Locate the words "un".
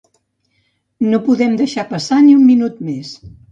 2.41-2.43